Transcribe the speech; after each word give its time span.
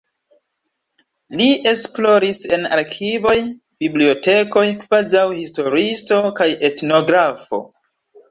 Li 1.41 1.49
esploris 1.71 2.39
en 2.57 2.63
arkivoj, 2.77 3.35
bibliotekoj 3.85 4.65
kvazaŭ 4.83 5.25
historiisto 5.41 6.19
kaj 6.43 6.49
etnografo. 6.71 7.61